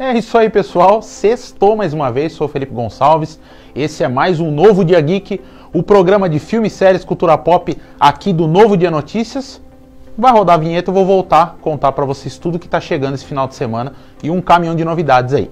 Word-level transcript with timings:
É 0.00 0.16
isso 0.16 0.38
aí, 0.38 0.48
pessoal. 0.48 1.02
Sextou 1.02 1.76
mais 1.76 1.92
uma 1.92 2.10
vez, 2.10 2.32
sou 2.32 2.48
Felipe 2.48 2.72
Gonçalves. 2.72 3.38
Esse 3.74 4.02
é 4.02 4.08
mais 4.08 4.40
um 4.40 4.50
Novo 4.50 4.86
Dia 4.86 4.98
Geek, 4.98 5.38
o 5.70 5.82
programa 5.82 6.30
de 6.30 6.38
filmes, 6.38 6.72
séries, 6.72 7.04
cultura 7.04 7.36
pop 7.36 7.76
aqui 8.00 8.32
do 8.32 8.48
Novo 8.48 8.74
Dia 8.74 8.90
Notícias. 8.90 9.60
Vai 10.16 10.32
rodar 10.32 10.54
a 10.54 10.58
vinheta, 10.58 10.88
eu 10.88 10.94
vou 10.94 11.04
voltar 11.04 11.58
contar 11.60 11.92
para 11.92 12.06
vocês 12.06 12.38
tudo 12.38 12.58
que 12.58 12.64
está 12.64 12.80
chegando 12.80 13.16
esse 13.16 13.26
final 13.26 13.46
de 13.46 13.54
semana 13.54 13.92
e 14.22 14.30
um 14.30 14.40
caminhão 14.40 14.74
de 14.74 14.82
novidades 14.82 15.34
aí. 15.34 15.50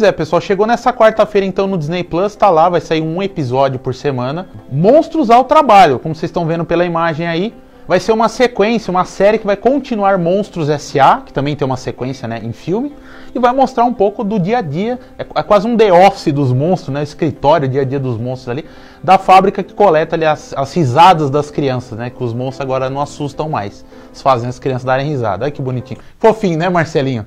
Pois 0.00 0.08
é, 0.08 0.12
pessoal, 0.12 0.40
chegou 0.40 0.66
nessa 0.66 0.94
quarta-feira 0.94 1.46
então 1.46 1.66
no 1.66 1.76
Disney 1.76 2.02
Plus, 2.02 2.34
tá 2.34 2.48
lá, 2.48 2.70
vai 2.70 2.80
sair 2.80 3.02
um 3.02 3.22
episódio 3.22 3.78
por 3.78 3.94
semana. 3.94 4.48
Monstros 4.72 5.28
ao 5.28 5.44
trabalho, 5.44 5.98
como 5.98 6.14
vocês 6.14 6.30
estão 6.30 6.46
vendo 6.46 6.64
pela 6.64 6.86
imagem 6.86 7.26
aí. 7.26 7.52
Vai 7.90 7.98
ser 7.98 8.12
uma 8.12 8.28
sequência, 8.28 8.88
uma 8.88 9.04
série 9.04 9.36
que 9.36 9.44
vai 9.44 9.56
continuar 9.56 10.16
Monstros 10.16 10.68
S.A., 10.68 11.22
que 11.26 11.32
também 11.32 11.56
tem 11.56 11.66
uma 11.66 11.76
sequência 11.76 12.28
né, 12.28 12.40
em 12.40 12.52
filme, 12.52 12.94
e 13.34 13.38
vai 13.40 13.52
mostrar 13.52 13.84
um 13.84 13.92
pouco 13.92 14.22
do 14.22 14.38
dia 14.38 14.58
a 14.58 14.60
dia, 14.60 14.96
é, 15.18 15.22
é 15.22 15.42
quase 15.42 15.66
um 15.66 15.76
The 15.76 15.92
Office 15.92 16.32
dos 16.32 16.52
monstros, 16.52 16.94
né, 16.94 17.02
escritório, 17.02 17.66
dia 17.66 17.80
a 17.80 17.84
dia 17.84 17.98
dos 17.98 18.16
monstros 18.16 18.48
ali, 18.48 18.64
da 19.02 19.18
fábrica 19.18 19.60
que 19.60 19.74
coleta 19.74 20.14
ali 20.14 20.24
as, 20.24 20.54
as 20.56 20.72
risadas 20.72 21.30
das 21.30 21.50
crianças, 21.50 21.98
né, 21.98 22.10
que 22.10 22.22
os 22.22 22.32
monstros 22.32 22.60
agora 22.60 22.88
não 22.88 23.00
assustam 23.00 23.48
mais, 23.48 23.84
eles 24.06 24.22
fazem 24.22 24.48
as 24.48 24.60
crianças 24.60 24.84
darem 24.84 25.08
risada. 25.08 25.44
Olha 25.44 25.50
que 25.50 25.60
bonitinho. 25.60 25.98
Fofinho, 26.16 26.58
né, 26.58 26.68
Marcelinho? 26.68 27.26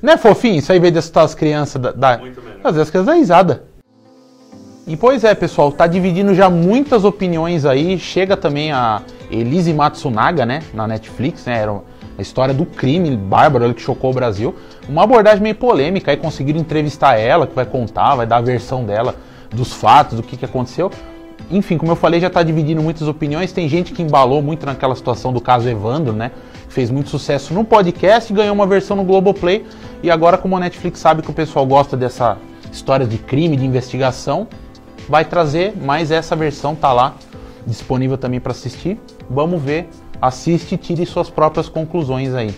Não 0.00 0.12
é 0.12 0.16
fofinho? 0.16 0.58
Isso 0.58 0.70
aí, 0.70 0.78
em 0.78 0.80
vez 0.80 0.92
de 0.92 1.00
assustar 1.00 1.24
as 1.24 1.34
crianças, 1.34 1.82
dá, 1.96 2.20
às 2.62 2.76
vezes 2.76 2.82
as 2.82 2.90
crianças 2.90 3.06
dão 3.06 3.16
risada. 3.16 3.64
E 4.86 4.96
pois 4.96 5.24
é, 5.24 5.34
pessoal, 5.34 5.72
tá 5.72 5.84
dividindo 5.88 6.32
já 6.32 6.48
muitas 6.48 7.04
opiniões 7.04 7.64
aí. 7.64 7.98
Chega 7.98 8.36
também 8.36 8.70
a 8.70 9.02
Elise 9.30 9.72
Matsunaga, 9.72 10.46
né, 10.46 10.62
na 10.72 10.86
Netflix, 10.86 11.44
né, 11.46 11.58
era 11.58 11.72
a 12.18 12.22
história 12.22 12.54
do 12.54 12.64
crime 12.64 13.16
bárbaro 13.16 13.72
que 13.74 13.82
chocou 13.82 14.10
o 14.10 14.14
Brasil. 14.14 14.54
Uma 14.88 15.04
abordagem 15.04 15.42
meio 15.42 15.54
polêmica, 15.54 16.10
aí 16.10 16.16
conseguiram 16.16 16.58
entrevistar 16.58 17.18
ela, 17.18 17.46
que 17.46 17.54
vai 17.54 17.66
contar, 17.66 18.14
vai 18.14 18.26
dar 18.26 18.38
a 18.38 18.40
versão 18.40 18.84
dela 18.84 19.14
dos 19.50 19.72
fatos, 19.72 20.16
do 20.16 20.22
que, 20.22 20.36
que 20.36 20.44
aconteceu. 20.44 20.90
Enfim, 21.50 21.76
como 21.78 21.92
eu 21.92 21.96
falei, 21.96 22.20
já 22.20 22.26
está 22.26 22.42
dividindo 22.42 22.82
muitas 22.82 23.06
opiniões. 23.06 23.52
Tem 23.52 23.68
gente 23.68 23.92
que 23.92 24.02
embalou 24.02 24.42
muito 24.42 24.66
naquela 24.66 24.96
situação 24.96 25.32
do 25.32 25.40
caso 25.40 25.68
Evandro, 25.68 26.12
né? 26.12 26.32
fez 26.76 26.90
muito 26.90 27.08
sucesso 27.08 27.54
no 27.54 27.64
podcast, 27.64 28.30
ganhou 28.34 28.54
uma 28.54 28.66
versão 28.66 28.98
no 28.98 29.02
Globoplay 29.02 29.64
e 30.02 30.10
agora 30.10 30.36
como 30.36 30.58
a 30.58 30.60
Netflix 30.60 30.98
sabe 30.98 31.22
que 31.22 31.30
o 31.30 31.32
pessoal 31.32 31.64
gosta 31.64 31.96
dessa 31.96 32.36
história 32.70 33.06
de 33.06 33.16
crime, 33.16 33.56
de 33.56 33.64
investigação, 33.64 34.46
vai 35.08 35.24
trazer 35.24 35.74
mais 35.74 36.10
essa 36.10 36.36
versão, 36.36 36.74
tá 36.74 36.92
lá 36.92 37.14
disponível 37.66 38.16
também 38.16 38.40
para 38.40 38.52
assistir. 38.52 39.00
Vamos 39.28 39.60
ver, 39.62 39.88
assiste 40.20 40.74
e 40.74 40.78
tire 40.78 41.04
suas 41.04 41.28
próprias 41.28 41.68
conclusões 41.68 42.34
aí. 42.34 42.54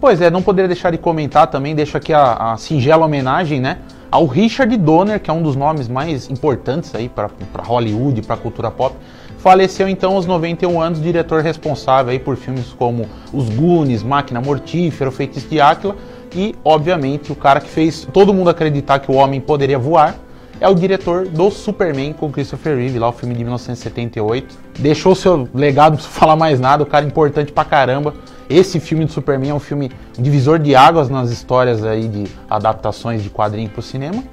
Pois 0.00 0.20
é, 0.20 0.30
não 0.30 0.42
poderia 0.42 0.68
deixar 0.68 0.92
de 0.92 0.98
comentar 0.98 1.48
também, 1.48 1.74
deixo 1.74 1.96
aqui 1.96 2.12
a, 2.12 2.52
a 2.52 2.56
singela 2.56 3.04
homenagem, 3.04 3.60
né, 3.60 3.78
ao 4.10 4.26
Richard 4.26 4.74
Donner, 4.76 5.20
que 5.20 5.28
é 5.28 5.32
um 5.32 5.42
dos 5.42 5.56
nomes 5.56 5.88
mais 5.88 6.30
importantes 6.30 6.94
aí 6.94 7.08
para 7.08 7.28
Hollywood, 7.58 8.22
para 8.22 8.36
a 8.36 8.38
cultura 8.38 8.70
pop, 8.70 8.94
Faleceu 9.38 9.88
então 9.88 10.14
aos 10.14 10.26
91 10.26 10.80
anos, 10.80 11.00
diretor 11.00 11.42
responsável 11.42 12.10
aí 12.10 12.18
por 12.18 12.36
filmes 12.36 12.74
como 12.76 13.06
Os 13.32 13.48
Goonies, 13.48 14.02
Máquina 14.02 14.40
Mortífera, 14.40 15.12
Feitiço 15.12 15.48
de 15.48 15.60
Áquila 15.60 15.94
e, 16.34 16.56
obviamente, 16.64 17.30
o 17.30 17.36
cara 17.36 17.60
que 17.60 17.68
fez 17.68 18.06
todo 18.12 18.34
mundo 18.34 18.50
acreditar 18.50 18.98
que 18.98 19.10
o 19.12 19.14
homem 19.14 19.40
poderia 19.40 19.78
voar 19.78 20.16
é 20.60 20.68
o 20.68 20.74
diretor 20.74 21.26
do 21.26 21.50
Superman 21.50 22.12
com 22.12 22.30
Christopher 22.30 22.76
Reeve, 22.76 22.98
lá 22.98 23.08
o 23.08 23.12
filme 23.12 23.34
de 23.34 23.42
1978. 23.42 24.58
Deixou 24.78 25.14
seu 25.14 25.48
legado, 25.54 25.92
não 25.92 25.96
preciso 25.96 26.18
falar 26.18 26.36
mais 26.36 26.58
nada, 26.58 26.82
o 26.82 26.86
cara 26.86 27.04
é 27.04 27.08
importante 27.08 27.52
pra 27.52 27.64
caramba. 27.64 28.14
Esse 28.50 28.80
filme 28.80 29.04
do 29.04 29.12
Superman 29.12 29.50
é 29.50 29.54
um 29.54 29.60
filme 29.60 29.90
divisor 30.18 30.58
de 30.58 30.74
águas 30.74 31.08
nas 31.08 31.30
histórias 31.30 31.84
aí 31.84 32.08
de 32.08 32.24
adaptações 32.48 33.22
de 33.22 33.30
quadrinho 33.30 33.68
para 33.68 33.80
o 33.80 33.82
cinema. 33.82 34.24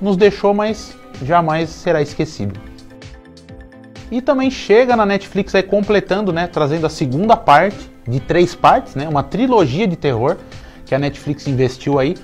Nos 0.00 0.16
deixou, 0.16 0.52
mas 0.52 0.96
jamais 1.22 1.70
será 1.70 2.02
esquecido. 2.02 2.58
E 4.10 4.20
também 4.20 4.50
chega 4.50 4.94
na 4.94 5.06
Netflix 5.06 5.54
aí 5.54 5.62
completando, 5.62 6.32
né, 6.32 6.46
trazendo 6.46 6.86
a 6.86 6.90
segunda 6.90 7.34
parte 7.36 7.90
de 8.06 8.20
três 8.20 8.54
partes, 8.54 8.94
né, 8.94 9.08
uma 9.08 9.22
trilogia 9.22 9.86
de 9.86 9.96
terror 9.96 10.36
que 10.84 10.94
a 10.94 10.98
Netflix 10.98 11.46
investiu 11.46 11.98
aí. 11.98 12.14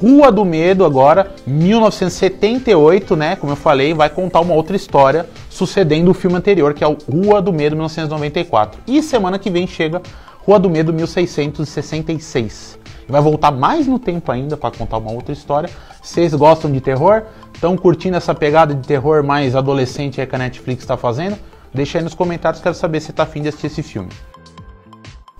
Rua 0.00 0.30
do 0.30 0.44
Medo 0.44 0.84
agora, 0.84 1.30
1978, 1.46 3.16
né, 3.16 3.34
como 3.36 3.52
eu 3.52 3.56
falei, 3.56 3.94
vai 3.94 4.10
contar 4.10 4.40
uma 4.40 4.52
outra 4.52 4.76
história 4.76 5.26
sucedendo 5.48 6.10
o 6.10 6.14
filme 6.14 6.36
anterior, 6.36 6.74
que 6.74 6.84
é 6.84 6.86
o 6.86 6.98
Rua 7.10 7.40
do 7.40 7.50
Medo 7.52 7.74
1994. 7.76 8.80
E 8.86 9.02
semana 9.02 9.38
que 9.38 9.48
vem 9.48 9.66
chega 9.66 10.02
Rua 10.44 10.58
do 10.58 10.68
Medo 10.68 10.92
1666. 10.92 12.78
Vai 13.08 13.20
voltar 13.22 13.50
mais 13.50 13.86
no 13.86 13.98
tempo 13.98 14.30
ainda 14.30 14.56
para 14.56 14.76
contar 14.76 14.98
uma 14.98 15.12
outra 15.12 15.32
história. 15.32 15.70
Vocês 16.02 16.34
gostam 16.34 16.70
de 16.70 16.80
terror? 16.80 17.22
Estão 17.54 17.76
curtindo 17.76 18.16
essa 18.16 18.34
pegada 18.34 18.74
de 18.74 18.86
terror 18.86 19.24
mais 19.24 19.56
adolescente 19.56 20.24
que 20.24 20.34
a 20.34 20.38
Netflix 20.38 20.82
está 20.82 20.96
fazendo? 20.96 21.38
Deixa 21.72 21.98
aí 21.98 22.04
nos 22.04 22.14
comentários, 22.14 22.62
quero 22.62 22.74
saber 22.74 23.00
se 23.00 23.12
está 23.12 23.22
afim 23.22 23.42
de 23.42 23.48
assistir 23.48 23.68
esse 23.68 23.82
filme. 23.82 24.10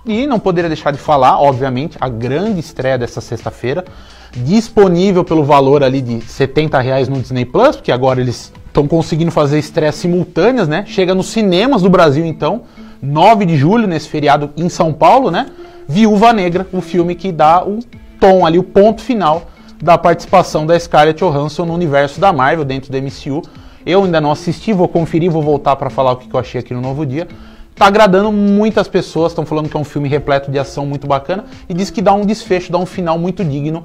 E 0.07 0.27
não 0.27 0.39
poderia 0.39 0.69
deixar 0.69 0.93
de 0.93 0.99
falar, 0.99 1.41
obviamente, 1.41 1.97
a 2.01 2.09
grande 2.09 2.61
estreia 2.61 2.97
dessa 2.97 3.21
sexta-feira, 3.21 3.85
disponível 4.33 5.25
pelo 5.25 5.43
valor 5.43 5.83
ali 5.83 6.01
de 6.01 6.21
70 6.21 6.79
reais 6.81 7.09
no 7.09 7.21
Disney 7.21 7.45
Plus, 7.45 7.77
porque 7.77 7.91
agora 7.91 8.21
eles 8.21 8.53
estão 8.67 8.87
conseguindo 8.87 9.31
fazer 9.31 9.59
estreias 9.59 9.97
simultâneas, 9.97 10.69
né? 10.69 10.85
Chega 10.87 11.15
nos 11.15 11.27
cinemas 11.27 11.83
do 11.83 11.91
Brasil 11.91 12.25
então, 12.25 12.63
9 13.03 13.47
de 13.47 13.57
julho, 13.57 13.89
nesse 13.89 14.09
feriado 14.09 14.51
em 14.57 14.69
São 14.69 14.93
Paulo, 14.93 15.31
né? 15.31 15.47
Viúva 15.89 16.33
Negra, 16.33 16.67
o 16.73 16.81
filme 16.81 17.15
que 17.15 17.33
dá 17.33 17.65
o 17.65 17.81
tom 18.21 18.47
ali, 18.47 18.59
o 18.59 18.63
ponto 18.63 19.03
final 19.03 19.51
da 19.83 19.99
participação 19.99 20.65
da 20.65 20.79
Scarlett 20.79 21.19
Johansson 21.19 21.65
no 21.65 21.75
universo 21.75 22.21
da 22.21 22.33
Marvel 22.33 22.65
dentro 22.65 22.93
do 22.93 22.99
MCU. 22.99 23.43
Eu 23.85 24.05
ainda 24.05 24.21
não 24.21 24.31
assisti, 24.31 24.73
vou 24.73 24.89
conferir, 24.89 25.31
vou 25.31 25.43
voltar 25.43 25.77
para 25.77 25.91
falar 25.91 26.13
o 26.13 26.17
que 26.17 26.33
eu 26.33 26.41
achei 26.41 26.61
aqui 26.61 26.75
no 26.75 26.81
Novo 26.81 27.05
Dia. 27.07 27.29
Tá 27.77 27.87
agradando 27.87 28.33
muitas 28.33 28.89
pessoas, 28.89 29.33
estão 29.33 29.45
falando 29.45 29.69
que 29.69 29.77
é 29.77 29.81
um 29.81 29.85
filme 29.85 30.09
repleto 30.09 30.51
de 30.51 30.59
ação 30.59 30.87
muito 30.87 31.07
bacana 31.07 31.45
e 31.69 31.75
diz 31.75 31.91
que 31.91 32.01
dá 32.01 32.15
um 32.15 32.25
desfecho, 32.25 32.73
dá 32.73 32.79
um 32.79 32.87
final 32.87 33.19
muito 33.19 33.45
digno 33.45 33.85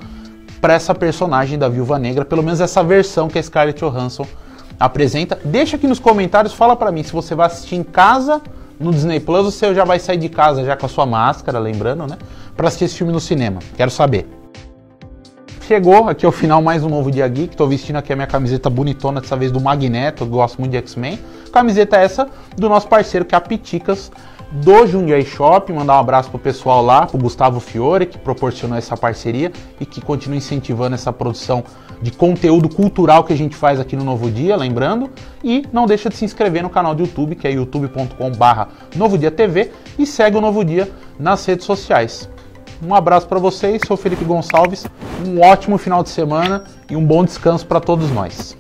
para 0.62 0.74
essa 0.74 0.96
personagem 0.96 1.60
da 1.60 1.68
Viúva 1.68 2.00
Negra, 2.00 2.24
pelo 2.24 2.42
menos 2.42 2.62
essa 2.62 2.82
versão 2.82 3.28
que 3.28 3.38
a 3.38 3.44
Scarlett 3.44 3.82
Johansson 3.84 4.26
apresenta. 4.80 5.38
Deixa 5.44 5.76
aqui 5.76 5.88
nos 5.88 6.00
comentários, 6.00 6.54
fala 6.54 6.74
para 6.74 6.90
mim 6.90 7.04
se 7.04 7.12
você 7.12 7.36
vai 7.36 7.48
assistir 7.48 7.76
em 7.76 7.84
casa 7.84 8.42
no 8.80 8.94
Disney 8.94 9.20
Plus, 9.20 9.44
você 9.44 9.74
já 9.76 9.84
vai 9.84 10.00
sair 10.00 10.18
de 10.18 10.30
casa 10.30 10.64
já 10.64 10.78
com 10.78 10.86
a 10.86 10.90
sua 10.90 11.06
máscara, 11.06 11.60
lembrando, 11.60 12.08
né? 12.08 12.18
Para 12.56 12.70
assistir 12.70 12.86
esse 12.86 12.96
filme 12.96 13.12
no 13.12 13.20
cinema. 13.20 13.60
Quero 13.76 13.92
saber. 13.92 14.41
Chegou 15.68 16.10
aqui 16.10 16.26
ao 16.26 16.32
final 16.32 16.62
mais 16.62 16.84
um 16.84 16.90
novo 16.90 17.12
Dia 17.12 17.28
Geek. 17.28 17.56
Tô 17.56 17.68
vestindo 17.68 17.96
aqui 17.96 18.12
a 18.12 18.16
minha 18.16 18.28
camiseta 18.28 18.70
bonitona, 18.70 19.22
dessa 19.22 19.38
vez 19.38 19.52
do 19.52 19.62
Magneto. 19.62 20.26
Gosto 20.26 20.60
muito 20.60 20.72
de 20.72 20.78
X-Men. 20.78 21.20
Camiseta 21.54 21.98
essa 21.98 22.28
do 22.58 22.68
nosso 22.68 22.88
parceiro 22.88 23.26
que 23.26 23.36
é 23.36 23.38
a 23.38 23.42
Piticas 23.42 24.12
do 24.52 24.88
Jundiaí 24.88 25.24
Shop. 25.24 25.72
Mandar 25.72 25.98
um 25.98 26.00
abraço 26.00 26.30
pro 26.32 26.40
pessoal 26.40 26.84
lá, 26.84 27.06
pro 27.06 27.18
Gustavo 27.18 27.60
Fiore, 27.60 28.08
que 28.08 28.18
proporcionou 28.18 28.76
essa 28.76 28.98
parceria 28.98 29.52
e 29.80 29.86
que 29.86 30.02
continua 30.02 30.36
incentivando 30.36 30.96
essa 30.96 31.14
produção 31.14 31.64
de 32.02 32.10
conteúdo 32.10 32.68
cultural 32.68 33.24
que 33.24 33.32
a 33.32 33.38
gente 33.38 33.56
faz 33.56 33.80
aqui 33.80 33.96
no 33.96 34.04
Novo 34.04 34.32
Dia, 34.32 34.58
lembrando. 34.58 35.12
E 35.44 35.64
não 35.72 35.86
deixa 35.86 36.10
de 36.10 36.16
se 36.16 36.26
inscrever 36.26 36.64
no 36.64 36.72
canal 36.72 36.96
do 36.96 37.04
YouTube, 37.04 37.36
que 37.36 37.48
é 37.48 37.52
youtube.com/barra 37.52 38.68
Novo 38.96 39.16
Dia 39.16 39.32
TV, 39.32 39.72
e 39.98 40.08
segue 40.08 40.36
o 40.36 40.42
Novo 40.42 40.66
Dia 40.66 40.90
nas 41.20 41.46
redes 41.46 41.66
sociais. 41.66 42.28
Um 42.84 42.96
abraço 42.96 43.28
para 43.28 43.38
vocês, 43.38 43.82
sou 43.86 43.96
Felipe 43.96 44.26
Gonçalves. 44.26 44.88
Um 45.26 45.40
ótimo 45.40 45.78
final 45.78 46.02
de 46.02 46.10
semana 46.10 46.64
e 46.90 46.96
um 46.96 47.06
bom 47.06 47.24
descanso 47.24 47.66
para 47.66 47.80
todos 47.80 48.10
nós. 48.10 48.58